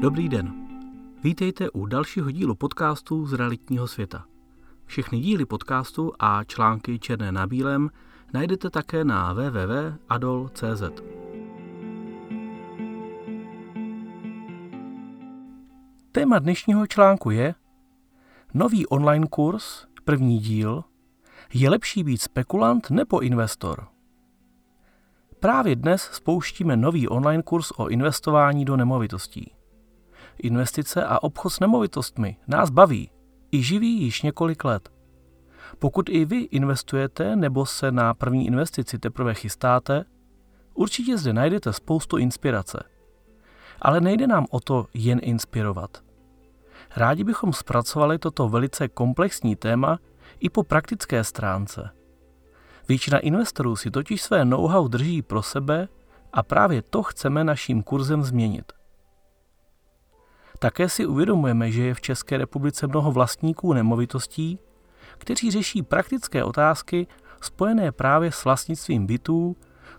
Dobrý 0.00 0.28
den. 0.28 0.52
Vítejte 1.24 1.70
u 1.70 1.86
dalšího 1.86 2.30
dílu 2.30 2.54
podcastu 2.54 3.26
z 3.26 3.32
realitního 3.32 3.88
světa. 3.88 4.24
Všechny 4.84 5.20
díly 5.20 5.46
podcastu 5.46 6.12
a 6.18 6.44
články 6.44 6.98
černé 6.98 7.32
na 7.32 7.46
bílém 7.46 7.90
najdete 8.32 8.70
také 8.70 9.04
na 9.04 9.32
www.adol.cz. 9.32 10.82
Téma 16.12 16.38
dnešního 16.38 16.86
článku 16.86 17.30
je 17.30 17.54
Nový 18.54 18.86
online 18.86 19.26
kurz, 19.26 19.86
první 20.04 20.38
díl, 20.38 20.84
je 21.54 21.70
lepší 21.70 22.04
být 22.04 22.22
spekulant 22.22 22.90
nebo 22.90 23.20
investor? 23.20 23.88
Právě 25.40 25.76
dnes 25.76 26.02
spouštíme 26.02 26.76
nový 26.76 27.08
online 27.08 27.42
kurz 27.42 27.72
o 27.76 27.88
investování 27.88 28.64
do 28.64 28.76
nemovitostí. 28.76 29.56
Investice 30.38 31.04
a 31.04 31.22
obchod 31.22 31.52
s 31.52 31.60
nemovitostmi 31.60 32.36
nás 32.46 32.70
baví 32.70 33.10
i 33.52 33.62
živí 33.62 34.02
již 34.02 34.22
několik 34.22 34.64
let. 34.64 34.92
Pokud 35.78 36.08
i 36.08 36.24
vy 36.24 36.36
investujete 36.36 37.36
nebo 37.36 37.66
se 37.66 37.92
na 37.92 38.14
první 38.14 38.46
investici 38.46 38.98
teprve 38.98 39.34
chystáte, 39.34 40.04
určitě 40.74 41.18
zde 41.18 41.32
najdete 41.32 41.72
spoustu 41.72 42.16
inspirace. 42.16 42.82
Ale 43.82 44.00
nejde 44.00 44.26
nám 44.26 44.46
o 44.50 44.60
to 44.60 44.86
jen 44.94 45.20
inspirovat. 45.22 46.02
Rádi 46.96 47.24
bychom 47.24 47.52
zpracovali 47.52 48.18
toto 48.18 48.48
velice 48.48 48.88
komplexní 48.88 49.56
téma 49.56 49.98
i 50.40 50.50
po 50.50 50.62
praktické 50.62 51.24
stránce. 51.24 51.90
Většina 52.88 53.18
investorů 53.18 53.76
si 53.76 53.90
totiž 53.90 54.22
své 54.22 54.44
know-how 54.44 54.88
drží 54.88 55.22
pro 55.22 55.42
sebe 55.42 55.88
a 56.32 56.42
právě 56.42 56.82
to 56.82 57.02
chceme 57.02 57.44
naším 57.44 57.82
kurzem 57.82 58.22
změnit. 58.22 58.72
Také 60.58 60.88
si 60.88 61.06
uvědomujeme, 61.06 61.70
že 61.70 61.82
je 61.82 61.94
v 61.94 62.00
České 62.00 62.36
republice 62.36 62.86
mnoho 62.86 63.12
vlastníků 63.12 63.72
nemovitostí, 63.72 64.58
kteří 65.18 65.50
řeší 65.50 65.82
praktické 65.82 66.44
otázky 66.44 67.06
spojené 67.40 67.92
právě 67.92 68.32
s 68.32 68.44
vlastnictvím 68.44 69.06
bytů, 69.06 69.56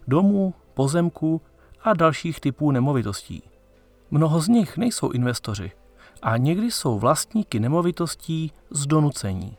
domů, 0.08 0.54
pozemků 0.74 1.42
a 1.82 1.94
dalších 1.94 2.40
typů 2.40 2.72
nemovitostí. 2.72 3.44
Mnoho 4.12 4.42
z 4.42 4.48
nich 4.48 4.78
nejsou 4.78 5.12
investoři 5.12 5.72
a 6.22 6.38
někdy 6.38 6.72
jsou 6.72 7.00
vlastníky 7.00 7.60
nemovitostí 7.60 8.52
z 8.70 8.88
donucení. 8.88 9.58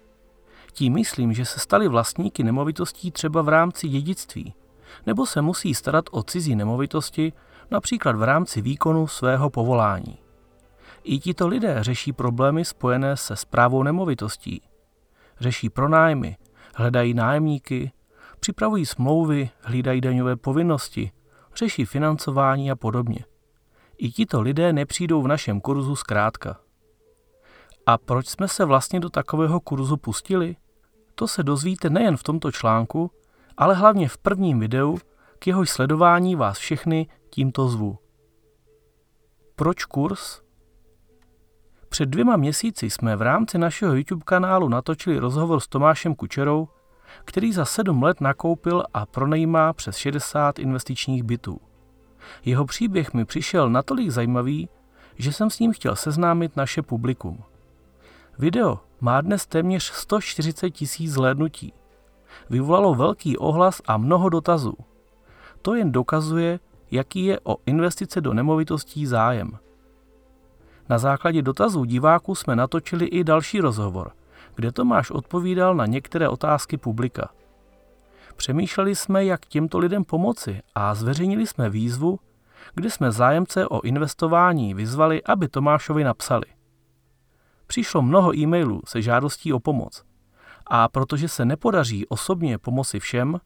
Tím 0.73 0.93
myslím, 0.93 1.33
že 1.33 1.45
se 1.45 1.61
stali 1.61 1.89
vlastníky 1.89 2.45
nemovitostí 2.45 3.11
třeba 3.11 3.43
v 3.43 3.49
rámci 3.49 3.89
dědictví, 3.89 4.55
nebo 5.07 5.27
se 5.27 5.43
musí 5.43 5.75
starat 5.75 6.05
o 6.11 6.23
cizí 6.23 6.57
nemovitosti, 6.57 7.33
například 7.71 8.17
v 8.17 8.23
rámci 8.23 8.61
výkonu 8.61 9.07
svého 9.07 9.51
povolání. 9.51 10.19
I 11.11 11.19
tito 11.19 11.49
lidé 11.49 11.79
řeší 11.81 12.13
problémy 12.13 12.65
spojené 12.65 13.17
se 13.17 13.37
zprávou 13.37 13.83
nemovitostí. 13.83 14.63
Řeší 15.41 15.71
pronájmy, 15.71 16.37
hledají 16.75 17.15
nájemníky, 17.15 17.93
připravují 18.41 18.87
smlouvy, 18.87 19.51
hlídají 19.61 20.01
daňové 20.01 20.37
povinnosti, 20.37 21.13
řeší 21.57 21.85
financování 21.85 22.71
a 22.71 22.77
podobně. 22.77 23.25
I 23.99 24.11
tito 24.11 24.41
lidé 24.41 24.73
nepřijdou 24.73 25.23
v 25.23 25.29
našem 25.29 25.61
kurzu 25.61 25.97
zkrátka. 25.97 26.61
A 27.87 27.99
proč 27.99 28.27
jsme 28.27 28.49
se 28.49 28.65
vlastně 28.65 29.01
do 29.01 29.11
takového 29.11 29.61
kurzu 29.61 29.97
pustili? 29.97 30.57
To 31.15 31.29
se 31.29 31.43
dozvíte 31.43 31.91
nejen 31.91 32.17
v 32.17 32.23
tomto 32.23 32.53
článku, 32.53 33.11
ale 33.57 33.75
hlavně 33.75 34.09
v 34.09 34.19
prvním 34.19 34.61
videu, 34.61 34.99
k 35.39 35.47
jehož 35.47 35.71
sledování 35.71 36.37
vás 36.37 36.59
všechny 36.59 37.07
tímto 37.31 37.69
zvu. 37.69 37.99
Proč 39.57 39.85
kurz? 39.85 40.48
Před 41.89 42.09
dvěma 42.09 42.37
měsíci 42.37 42.91
jsme 42.91 43.17
v 43.17 43.23
rámci 43.23 43.59
našeho 43.59 43.95
YouTube 43.95 44.25
kanálu 44.25 44.69
natočili 44.69 45.19
rozhovor 45.19 45.61
s 45.61 45.69
Tomášem 45.69 46.15
Kučerou, 46.15 46.69
který 47.25 47.53
za 47.53 47.65
sedm 47.65 48.03
let 48.03 48.21
nakoupil 48.21 48.85
a 48.95 49.07
pronajímá 49.07 49.73
přes 49.73 49.97
60 49.97 50.59
investičních 50.59 51.23
bytů. 51.23 51.61
Jeho 52.45 52.65
příběh 52.65 53.15
mi 53.15 53.25
přišel 53.25 53.71
natolik 53.71 54.11
zajímavý, 54.11 54.69
že 55.17 55.33
jsem 55.33 55.51
s 55.51 55.59
ním 55.59 55.73
chtěl 55.73 55.97
seznámit 55.97 56.57
naše 56.57 56.83
publikum. 56.83 57.43
Video 58.39 58.81
má 59.01 59.21
dnes 59.21 59.47
téměř 59.47 59.85
140 59.85 60.71
tisíc 60.71 61.13
zhlédnutí. 61.13 61.73
Vyvolalo 62.51 62.95
velký 62.95 63.37
ohlas 63.37 63.83
a 63.87 63.97
mnoho 63.97 64.29
dotazů. 64.29 64.75
To 65.63 65.75
jen 65.75 65.93
dokazuje, 65.93 66.61
jaký 66.91 67.25
je 67.25 67.41
o 67.45 67.57
investice 67.67 68.21
do 68.21 68.35
nemovitostí 68.35 69.07
zájem. 69.07 69.59
Na 70.89 70.99
základě 70.99 71.43
dotazů 71.43 71.85
diváků 71.85 72.35
jsme 72.35 72.57
natočili 72.57 73.07
i 73.07 73.25
další 73.25 73.61
rozhovor, 73.61 74.13
kde 74.55 74.73
Tomáš 74.73 75.11
odpovídal 75.11 75.75
na 75.75 75.87
některé 75.87 76.29
otázky 76.29 76.77
publika. 76.77 77.31
Přemýšleli 78.37 78.95
jsme, 78.95 79.25
jak 79.25 79.47
těmto 79.47 79.79
lidem 79.79 80.05
pomoci 80.05 80.61
a 80.75 80.95
zveřejnili 80.95 81.47
jsme 81.47 81.71
výzvu, 81.71 82.19
kde 82.75 82.91
jsme 82.91 83.13
zájemce 83.13 83.69
o 83.69 83.81
investování 83.81 84.75
vyzvali, 84.75 85.23
aby 85.25 85.49
Tomášovi 85.49 86.05
napsali. 86.05 86.47
Přišlo 87.67 88.03
mnoho 88.03 88.37
e-mailů 88.37 88.81
se 88.87 89.03
žádostí 89.03 89.53
o 89.53 89.61
pomoc 89.61 90.05
a 90.67 90.89
protože 90.89 91.29
se 91.29 91.45
nepodaří 91.45 92.07
osobně 92.07 92.59
pomoci 92.59 93.01
všem, 93.01 93.41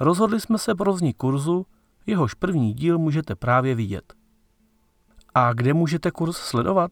rozhodli 0.00 0.40
jsme 0.40 0.58
se 0.58 0.74
pro 0.74 0.92
vznik 0.92 1.16
kurzu, 1.16 1.66
jehož 2.06 2.34
první 2.34 2.74
díl 2.74 2.98
můžete 2.98 3.34
právě 3.34 3.74
vidět. 3.74 4.19
A 5.34 5.52
kde 5.52 5.74
můžete 5.74 6.10
kurz 6.10 6.36
sledovat? 6.36 6.90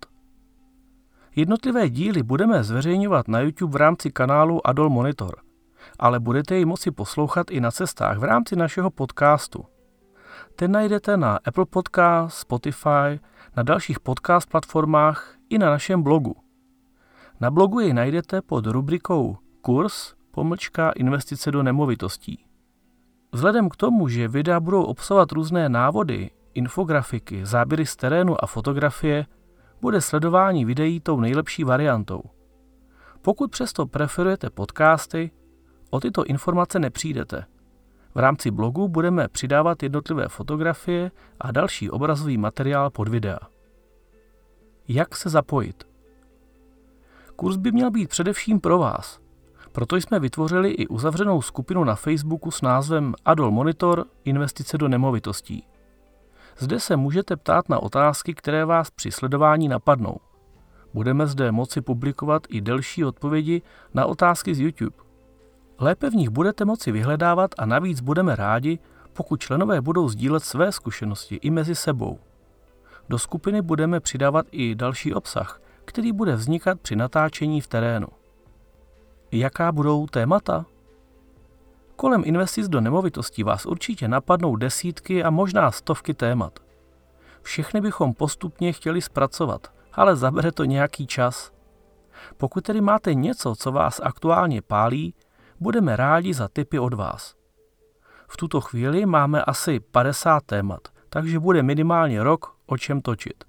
Jednotlivé 1.37 1.91
díly 1.91 2.23
budeme 2.23 2.65
zveřejňovat 2.65 3.29
na 3.29 3.41
YouTube 3.41 3.73
v 3.73 3.77
rámci 3.77 4.11
kanálu 4.11 4.67
Adol 4.67 4.89
Monitor, 4.91 5.37
ale 5.99 6.21
budete 6.21 6.57
ji 6.57 6.65
moci 6.65 6.91
poslouchat 6.91 7.51
i 7.51 7.61
na 7.61 7.71
cestách 7.71 8.19
v 8.19 8.25
rámci 8.25 8.57
našeho 8.57 8.91
podcastu. 8.91 9.65
Ten 10.57 10.73
najdete 10.73 11.17
na 11.17 11.39
Apple 11.45 11.67
Podcast, 11.67 12.39
Spotify, 12.39 13.21
na 13.57 13.63
dalších 13.63 14.01
podcast 14.01 14.49
platformách 14.51 15.35
i 15.51 15.59
na 15.59 15.71
našem 15.71 16.03
blogu. 16.03 16.37
Na 17.41 17.51
blogu 17.51 17.81
ji 17.81 17.95
najdete 17.95 18.43
pod 18.43 18.67
rubrikou 18.67 19.37
Kurs 19.61 20.15
pomlčka 20.31 20.91
investice 20.91 21.51
do 21.51 21.63
nemovitostí. 21.63 22.45
Vzhledem 23.33 23.69
k 23.69 23.77
tomu, 23.77 24.09
že 24.09 24.29
videa 24.29 24.61
budou 24.61 24.83
obsahovat 24.83 25.33
různé 25.33 25.69
návody, 25.69 26.31
infografiky, 26.59 27.47
záběry 27.47 27.87
z 27.87 27.97
terénu 27.97 28.45
a 28.45 28.47
fotografie, 28.47 29.27
bude 29.81 30.01
sledování 30.01 30.65
videí 30.65 31.01
tou 31.01 31.21
nejlepší 31.21 31.65
variantou. 31.65 32.23
Pokud 33.23 33.51
přesto 33.51 33.87
preferujete 33.87 34.51
podcasty, 34.51 35.31
o 35.91 36.01
tyto 36.01 36.25
informace 36.25 36.79
nepřijdete. 36.79 37.45
V 38.15 38.19
rámci 38.19 38.51
blogu 38.51 38.89
budeme 38.89 39.29
přidávat 39.29 39.83
jednotlivé 39.83 40.29
fotografie 40.29 41.11
a 41.41 41.53
další 41.53 41.91
obrazový 41.91 42.39
materiál 42.39 42.91
pod 42.91 43.09
videa. 43.09 43.39
Jak 44.89 45.17
se 45.17 45.29
zapojit? 45.29 45.85
Kurs 47.37 47.57
by 47.57 47.73
měl 47.73 47.91
být 47.91 48.09
především 48.09 48.61
pro 48.61 48.79
vás. 48.79 49.21
Proto 49.73 49.97
jsme 49.97 50.21
vytvořili 50.21 50.71
i 50.71 50.87
uzavřenou 50.87 51.43
skupinu 51.43 51.85
na 51.85 51.95
Facebooku 51.95 52.51
s 52.51 52.63
názvem 52.63 53.15
Adol 53.25 53.51
Monitor 53.51 54.05
investice 54.25 54.79
do 54.79 54.89
nemovitostí. 54.89 55.65
Zde 56.59 56.81
se 56.81 56.97
můžete 56.97 57.37
ptát 57.37 57.69
na 57.69 57.83
otázky, 57.83 58.35
které 58.35 58.65
vás 58.65 58.91
při 58.91 59.11
sledování 59.11 59.69
napadnou. 59.69 60.17
Budeme 60.95 61.27
zde 61.27 61.53
moci 61.53 61.81
publikovat 61.81 62.43
i 62.49 62.61
delší 62.61 63.05
odpovědi 63.05 63.63
na 63.95 64.07
otázky 64.07 64.55
z 64.55 64.61
YouTube. 64.61 64.97
Lépe 65.79 66.11
v 66.11 66.15
nich 66.15 66.29
budete 66.29 66.65
moci 66.65 66.93
vyhledávat 66.93 67.51
a 67.59 67.67
navíc 67.67 68.01
budeme 68.01 68.37
rádi, 68.37 68.79
pokud 69.13 69.41
členové 69.41 69.81
budou 69.81 70.09
sdílet 70.09 70.45
své 70.45 70.73
zkušenosti 70.73 71.35
i 71.35 71.51
mezi 71.51 71.75
sebou. 71.75 72.19
Do 73.09 73.19
skupiny 73.19 73.63
budeme 73.63 74.01
přidávat 74.01 74.47
i 74.51 74.75
další 74.75 75.15
obsah, 75.15 75.61
který 75.85 76.13
bude 76.13 76.37
vznikat 76.37 76.81
při 76.81 76.97
natáčení 76.97 77.61
v 77.61 77.67
terénu. 77.67 78.07
Jaká 79.33 79.73
budou 79.73 80.07
témata? 80.07 80.67
Kolem 82.01 82.23
investic 82.25 82.69
do 82.69 82.81
nemovitostí 82.81 83.43
vás 83.43 83.67
určitě 83.67 84.09
napadnou 84.09 84.57
desítky 84.57 85.25
a 85.25 85.31
možná 85.31 85.71
stovky 85.71 86.15
témat. 86.15 86.59
Všechny 87.43 87.81
bychom 87.81 88.15
postupně 88.15 88.73
chtěli 88.73 89.03
zpracovat, 89.03 89.73
ale 89.93 90.17
zabere 90.17 90.53
to 90.53 90.65
nějaký 90.65 91.07
čas. 91.07 91.53
Pokud 92.37 92.65
tedy 92.65 92.81
máte 92.81 93.15
něco, 93.15 93.55
co 93.55 93.73
vás 93.73 94.01
aktuálně 94.05 94.63
pálí, 94.63 95.15
budeme 95.61 95.97
rádi 95.97 96.35
za 96.35 96.49
tipy 96.49 96.79
od 96.79 96.95
vás. 96.95 97.35
V 98.29 98.37
tuto 98.37 98.61
chvíli 98.61 99.07
máme 99.07 99.43
asi 99.43 99.81
50 99.81 100.43
témat, 100.43 100.81
takže 101.09 101.39
bude 101.39 101.63
minimálně 101.63 102.23
rok 102.23 102.57
o 102.67 102.79
čem 102.79 103.01
točit. 103.01 103.45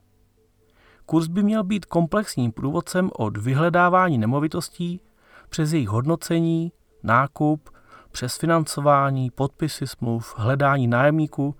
Kurs 1.05 1.27
by 1.27 1.43
měl 1.43 1.63
být 1.63 1.85
komplexním 1.85 2.51
průvodcem 2.51 3.09
od 3.13 3.37
vyhledávání 3.37 4.17
nemovitostí 4.17 5.01
přes 5.49 5.73
jejich 5.73 5.89
hodnocení, 5.89 6.71
nákup, 7.03 7.69
přes 8.11 8.37
financování, 8.37 9.31
podpisy 9.31 9.87
smluv, 9.87 10.33
hledání 10.37 10.87
nájemníků 10.87 11.55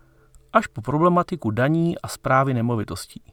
až 0.54 0.68
po 0.68 0.82
problematiku 0.82 1.52
daní 1.52 2.00
a 2.00 2.08
zprávy 2.08 2.54
nemovitostí. 2.54 3.24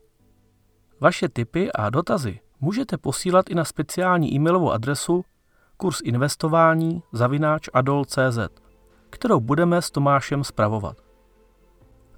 Vaše 1.00 1.28
tipy 1.28 1.72
a 1.72 1.90
dotazy 1.90 2.40
můžete 2.60 2.98
posílat 2.98 3.50
i 3.50 3.54
na 3.54 3.64
speciální 3.64 4.34
e-mailovou 4.34 4.72
adresu 4.72 5.24
kurz 5.76 6.00
investování 6.04 7.02
zavináč 7.12 7.68
adol.cz, 7.72 8.38
kterou 9.10 9.40
budeme 9.40 9.82
s 9.82 9.90
Tomášem 9.90 10.44
spravovat. 10.44 10.96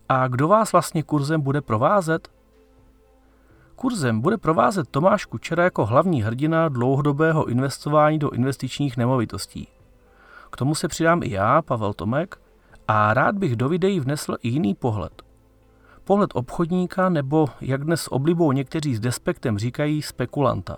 A 0.08 0.28
kdo 0.28 0.48
vás 0.48 0.72
vlastně 0.72 1.02
kurzem 1.02 1.40
bude 1.40 1.60
provázet? 1.60 2.28
Kurzem 3.76 4.20
bude 4.20 4.38
provázet 4.38 4.88
Tomáš 4.88 5.24
Kučera 5.24 5.64
jako 5.64 5.86
hlavní 5.86 6.22
hrdina 6.22 6.68
dlouhodobého 6.68 7.46
investování 7.46 8.18
do 8.18 8.30
investičních 8.30 8.96
nemovitostí. 8.96 9.68
K 10.50 10.56
tomu 10.56 10.74
se 10.74 10.88
přidám 10.88 11.22
i 11.22 11.30
já, 11.30 11.62
Pavel 11.62 11.94
Tomek, 11.94 12.40
a 12.88 13.14
rád 13.14 13.34
bych 13.34 13.56
do 13.56 13.68
videí 13.68 14.00
vnesl 14.00 14.36
i 14.42 14.48
jiný 14.48 14.74
pohled. 14.74 15.22
Pohled 16.04 16.30
obchodníka 16.34 17.08
nebo, 17.08 17.46
jak 17.60 17.84
dnes 17.84 18.08
oblibou 18.08 18.52
někteří 18.52 18.94
s 18.94 19.00
despektem 19.00 19.58
říkají, 19.58 20.02
spekulanta. 20.02 20.76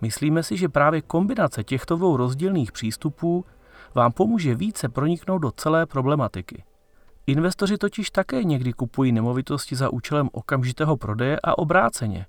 Myslíme 0.00 0.42
si, 0.42 0.56
že 0.56 0.68
právě 0.68 1.02
kombinace 1.02 1.64
těchto 1.64 1.96
dvou 1.96 2.16
rozdílných 2.16 2.72
přístupů 2.72 3.44
vám 3.94 4.12
pomůže 4.12 4.54
více 4.54 4.88
proniknout 4.88 5.38
do 5.38 5.50
celé 5.50 5.86
problematiky. 5.86 6.64
Investoři 7.26 7.78
totiž 7.78 8.10
také 8.10 8.44
někdy 8.44 8.72
kupují 8.72 9.12
nemovitosti 9.12 9.76
za 9.76 9.92
účelem 9.92 10.28
okamžitého 10.32 10.96
prodeje 10.96 11.40
a 11.44 11.58
obráceně. 11.58 12.26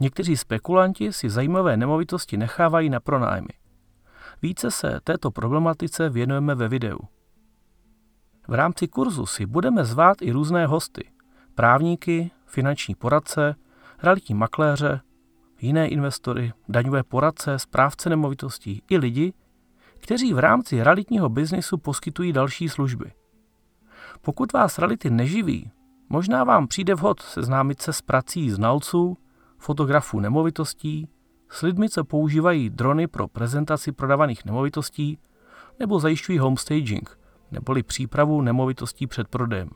Někteří 0.00 0.36
spekulanti 0.36 1.12
si 1.12 1.30
zajímavé 1.30 1.76
nemovitosti 1.76 2.36
nechávají 2.36 2.90
na 2.90 3.00
pronájmy. 3.00 3.48
Více 4.42 4.70
se 4.70 5.00
této 5.04 5.30
problematice 5.30 6.08
věnujeme 6.08 6.54
ve 6.54 6.68
videu. 6.68 6.98
V 8.48 8.54
rámci 8.54 8.88
kurzu 8.88 9.26
si 9.26 9.46
budeme 9.46 9.84
zvát 9.84 10.22
i 10.22 10.32
různé 10.32 10.66
hosty, 10.66 11.10
právníky, 11.54 12.30
finanční 12.46 12.94
poradce, 12.94 13.54
realitní 14.02 14.34
makléře, 14.34 15.00
jiné 15.60 15.88
investory, 15.88 16.52
daňové 16.68 17.02
poradce, 17.02 17.58
správce 17.58 18.10
nemovitostí 18.10 18.82
i 18.90 18.98
lidi, 18.98 19.32
kteří 19.98 20.34
v 20.34 20.38
rámci 20.38 20.82
realitního 20.82 21.28
biznisu 21.28 21.78
poskytují 21.78 22.32
další 22.32 22.68
služby. 22.68 23.12
Pokud 24.20 24.52
vás 24.52 24.78
reality 24.78 25.10
neživí, 25.10 25.70
možná 26.08 26.44
vám 26.44 26.68
přijde 26.68 26.94
vhod 26.94 27.20
seznámit 27.20 27.82
se 27.82 27.92
s 27.92 28.02
prací 28.02 28.50
znalců, 28.50 29.18
fotografů 29.58 30.20
nemovitostí, 30.20 31.08
s 31.50 31.62
lidmi, 31.62 31.88
co 31.88 32.04
používají 32.04 32.70
drony 32.70 33.06
pro 33.06 33.28
prezentaci 33.28 33.92
prodávaných 33.92 34.44
nemovitostí 34.44 35.18
nebo 35.78 36.00
zajišťují 36.00 36.38
homestaging, 36.38 37.18
neboli 37.50 37.82
přípravu 37.82 38.40
nemovitostí 38.40 39.06
před 39.06 39.28
prodejem. 39.28 39.70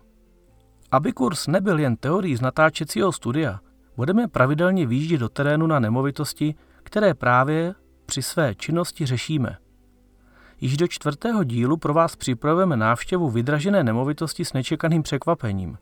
Aby 0.90 1.12
kurz 1.12 1.46
nebyl 1.46 1.78
jen 1.78 1.96
teorií 1.96 2.36
z 2.36 2.40
natáčecího 2.40 3.12
studia, 3.12 3.60
budeme 3.96 4.28
pravidelně 4.28 4.86
výjíždět 4.86 5.20
do 5.20 5.28
terénu 5.28 5.66
na 5.66 5.78
nemovitosti, 5.78 6.54
které 6.82 7.14
právě 7.14 7.74
při 8.06 8.22
své 8.22 8.54
činnosti 8.54 9.06
řešíme. 9.06 9.56
Již 10.60 10.76
do 10.76 10.88
čtvrtého 10.88 11.44
dílu 11.44 11.76
pro 11.76 11.94
vás 11.94 12.16
připravujeme 12.16 12.76
návštěvu 12.76 13.30
vydražené 13.30 13.84
nemovitosti 13.84 14.44
s 14.44 14.52
nečekaným 14.52 15.02
překvapením. 15.02 15.78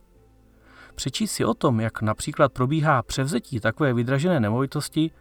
Přečíst 0.95 1.31
si 1.31 1.45
o 1.45 1.53
tom, 1.53 1.79
jak 1.79 2.01
například 2.01 2.53
probíhá 2.53 3.03
převzetí 3.03 3.59
takové 3.59 3.93
vydražené 3.93 4.39
nemovitosti, 4.39 5.11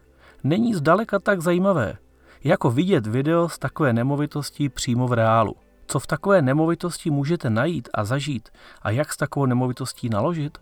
není 0.45 0.75
zdaleka 0.75 1.19
tak 1.19 1.41
zajímavé, 1.41 1.99
jako 2.45 2.71
vidět 2.71 3.07
video 3.07 3.49
z 3.49 3.59
takové 3.59 3.93
nemovitosti 3.93 4.69
přímo 4.69 5.09
v 5.09 5.13
reálu. 5.13 5.57
Co 5.87 5.99
v 5.99 6.07
takové 6.07 6.43
nemovitosti 6.43 7.11
můžete 7.11 7.51
najít 7.51 7.89
a 7.95 8.05
zažít 8.05 8.49
a 8.83 8.91
jak 8.91 9.13
s 9.13 9.17
takovou 9.17 9.47
nemovitostí 9.47 10.09
naložit? 10.09 10.59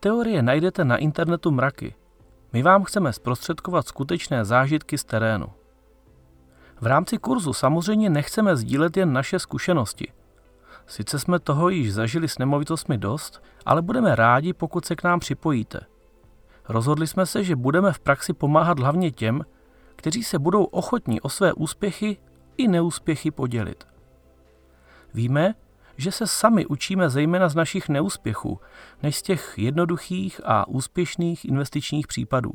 Teorie 0.00 0.42
najdete 0.42 0.84
na 0.84 0.96
internetu 0.96 1.50
mraky. 1.50 1.94
My 2.52 2.62
vám 2.62 2.84
chceme 2.84 3.12
zprostředkovat 3.12 3.86
skutečné 3.86 4.44
zážitky 4.44 4.98
z 4.98 5.04
terénu. 5.04 5.46
V 6.80 6.86
rámci 6.86 7.18
kurzu 7.18 7.52
samozřejmě 7.52 8.10
nechceme 8.10 8.56
sdílet 8.56 8.96
jen 8.96 9.12
naše 9.12 9.38
zkušenosti. 9.38 10.12
Sice 10.86 11.18
jsme 11.18 11.38
toho 11.38 11.68
již 11.68 11.92
zažili 11.92 12.28
s 12.28 12.38
nemovitostmi 12.38 12.98
dost, 12.98 13.42
ale 13.66 13.82
budeme 13.82 14.14
rádi, 14.14 14.52
pokud 14.52 14.84
se 14.84 14.96
k 14.96 15.02
nám 15.02 15.20
připojíte. 15.20 15.80
Rozhodli 16.70 17.06
jsme 17.06 17.26
se, 17.26 17.44
že 17.44 17.56
budeme 17.56 17.92
v 17.92 18.00
praxi 18.00 18.32
pomáhat 18.32 18.78
hlavně 18.78 19.10
těm, 19.10 19.44
kteří 19.96 20.24
se 20.24 20.38
budou 20.38 20.64
ochotní 20.64 21.20
o 21.20 21.28
své 21.28 21.52
úspěchy 21.52 22.16
i 22.56 22.68
neúspěchy 22.68 23.30
podělit. 23.30 23.84
Víme, 25.14 25.54
že 25.96 26.12
se 26.12 26.26
sami 26.26 26.66
učíme 26.66 27.10
zejména 27.10 27.48
z 27.48 27.54
našich 27.54 27.88
neúspěchů, 27.88 28.60
než 29.02 29.16
z 29.16 29.22
těch 29.22 29.54
jednoduchých 29.56 30.40
a 30.44 30.68
úspěšných 30.68 31.44
investičních 31.44 32.06
případů. 32.06 32.52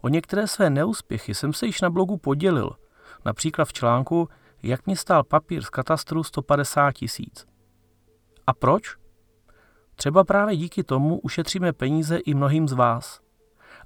O 0.00 0.08
některé 0.08 0.46
své 0.46 0.70
neúspěchy 0.70 1.34
jsem 1.34 1.52
se 1.52 1.66
již 1.66 1.80
na 1.80 1.90
blogu 1.90 2.16
podělil, 2.16 2.70
například 3.24 3.64
v 3.64 3.72
článku 3.72 4.28
Jak 4.62 4.86
mě 4.86 4.96
stál 4.96 5.24
papír 5.24 5.62
z 5.62 5.70
katastru 5.70 6.22
150 6.22 6.92
tisíc. 6.92 7.46
A 8.46 8.52
proč? 8.54 9.03
Třeba 9.96 10.24
právě 10.24 10.56
díky 10.56 10.82
tomu 10.82 11.18
ušetříme 11.18 11.72
peníze 11.72 12.16
i 12.16 12.34
mnohým 12.34 12.68
z 12.68 12.72
vás. 12.72 13.20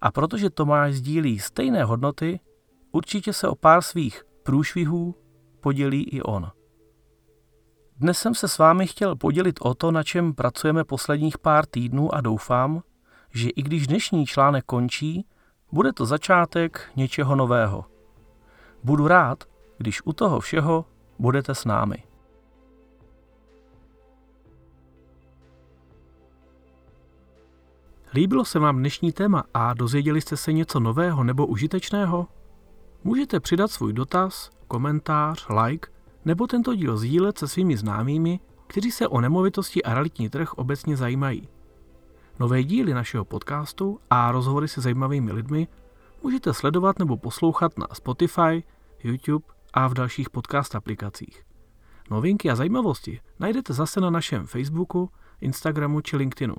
A 0.01 0.11
protože 0.11 0.51
Tomáš 0.51 0.95
sdílí 0.95 1.39
stejné 1.39 1.85
hodnoty, 1.85 2.41
určitě 2.93 3.33
se 3.33 3.49
o 3.49 3.55
pár 3.55 3.83
svých 3.83 4.25
průšvihů 4.43 5.15
podělí 5.61 6.03
i 6.03 6.23
on. 6.23 6.51
Dnes 7.97 8.19
jsem 8.19 8.35
se 8.35 8.49
s 8.49 8.59
vámi 8.59 8.87
chtěl 8.87 9.17
podělit 9.17 9.59
o 9.63 9.75
to, 9.75 9.91
na 9.91 10.03
čem 10.03 10.35
pracujeme 10.35 10.85
posledních 10.85 11.39
pár 11.39 11.67
týdnů 11.67 12.15
a 12.15 12.21
doufám, 12.21 12.83
že 13.31 13.49
i 13.49 13.63
když 13.63 13.87
dnešní 13.87 14.27
článek 14.27 14.65
končí, 14.65 15.27
bude 15.73 15.93
to 15.93 16.07
začátek 16.07 16.91
něčeho 16.97 17.37
nového. 17.37 17.85
Budu 18.85 19.09
rád, 19.09 19.45
když 19.79 20.07
u 20.07 20.13
toho 20.13 20.41
všeho 20.41 20.85
budete 21.19 21.55
s 21.55 21.65
námi. 21.65 22.08
Líbilo 28.15 28.45
se 28.45 28.59
vám 28.59 28.79
dnešní 28.79 29.13
téma 29.13 29.45
a 29.55 29.75
dozvěděli 29.75 30.21
jste 30.21 30.37
se 30.37 30.53
něco 30.53 30.81
nového 30.81 31.25
nebo 31.25 31.47
užitečného? 31.47 32.27
Můžete 33.05 33.41
přidat 33.41 33.71
svůj 33.71 33.93
dotaz, 33.93 34.51
komentář, 34.69 35.47
like 35.65 35.89
nebo 36.25 36.47
tento 36.47 36.75
díl 36.75 36.97
sdílet 36.97 37.39
se 37.39 37.49
svými 37.49 37.77
známými, 37.77 38.41
kteří 38.67 38.91
se 38.91 39.09
o 39.09 39.21
nemovitosti 39.21 39.83
a 39.83 39.95
realitní 39.95 40.31
trh 40.31 40.53
obecně 40.53 40.97
zajímají. 40.97 41.49
Nové 42.39 42.63
díly 42.63 42.95
našeho 42.95 43.25
podcastu 43.25 44.01
a 44.11 44.33
rozhovory 44.33 44.69
se 44.69 44.81
zajímavými 44.81 45.33
lidmi 45.33 45.69
můžete 46.23 46.55
sledovat 46.55 46.99
nebo 46.99 47.17
poslouchat 47.17 47.79
na 47.79 47.87
Spotify, 47.93 48.65
YouTube 49.05 49.45
a 49.75 49.89
v 49.89 49.95
dalších 49.95 50.31
podcast 50.31 50.75
aplikacích. 50.75 51.45
Novinky 52.11 52.51
a 52.51 52.55
zajímavosti 52.55 53.21
najdete 53.39 53.73
zase 53.73 54.01
na 54.01 54.11
našem 54.11 54.47
Facebooku, 54.47 55.11
Instagramu 55.41 56.01
či 56.01 56.17
LinkedInu. 56.17 56.55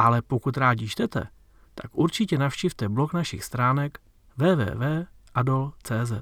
Ale 0.00 0.22
pokud 0.22 0.56
rádi 0.56 0.88
čtete, 0.88 1.26
tak 1.74 1.90
určitě 1.92 2.38
navštivte 2.38 2.88
blog 2.88 3.12
našich 3.12 3.44
stránek 3.44 3.98
www.adol.cz. 4.36 6.12